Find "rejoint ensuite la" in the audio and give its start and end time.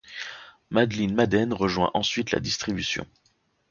1.53-2.39